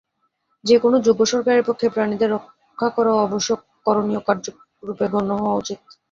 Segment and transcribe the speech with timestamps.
[0.63, 3.49] যে-কোন যোগ্য সরকারের পক্ষে প্রাণীদের রক্ষা করাও অবশ্য
[3.85, 5.79] করণীয় কার্যরূপে গণ্য হওয়া উচিত।